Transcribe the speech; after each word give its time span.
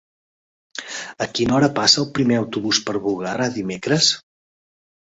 A 1.25 1.27
quina 1.39 1.53
hora 1.59 1.69
passa 1.81 2.01
el 2.05 2.09
primer 2.17 2.41
autobús 2.43 2.81
per 2.89 2.99
Bugarra 3.07 3.53
dimecres? 3.61 4.15